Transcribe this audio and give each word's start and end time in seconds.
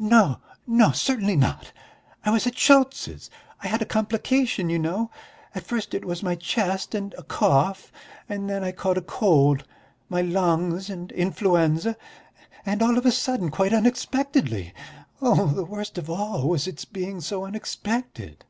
"Oh, 0.00 0.06
no, 0.08 0.40
no! 0.66 0.90
Certainly 0.92 1.36
not! 1.36 1.70
I 2.24 2.30
was 2.30 2.46
at 2.46 2.56
Schultz's; 2.56 3.28
I 3.62 3.66
had 3.66 3.82
a 3.82 3.84
complication, 3.84 4.70
you 4.70 4.78
know, 4.78 5.10
at 5.54 5.64
first 5.66 5.92
it 5.92 6.06
was 6.06 6.22
my 6.22 6.34
chest 6.34 6.94
and 6.94 7.12
a 7.18 7.22
cough, 7.22 7.92
and 8.26 8.48
then 8.48 8.64
I 8.64 8.72
caught 8.72 8.96
a 8.96 9.02
cold: 9.02 9.64
my 10.08 10.22
lungs 10.22 10.88
and 10.88 11.12
influenza... 11.12 11.98
and 12.64 12.80
all 12.82 12.96
of 12.96 13.04
a 13.04 13.12
sudden, 13.12 13.50
quite 13.50 13.74
unexpectedly... 13.74 14.72
the 15.20 15.66
worst 15.68 15.98
of 15.98 16.08
all 16.08 16.48
was 16.48 16.66
its 16.66 16.86
being 16.86 17.20
so 17.20 17.44
unexpected." 17.44 18.46